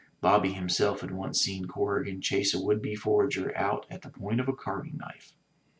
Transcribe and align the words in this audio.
Bobby 0.19 0.53
himself 0.53 1.01
had 1.01 1.11
once 1.11 1.39
seen 1.39 1.65
Corrigan 1.65 2.21
chase 2.21 2.55
a 2.55 2.59
would 2.59 2.81
be 2.81 2.95
forager 2.95 3.55
out 3.55 3.85
at 3.87 4.01
the 4.01 4.09
point 4.09 4.39
of 4.39 4.47
a 4.47 4.53
carving 4.53 4.97
knife. 4.97 5.35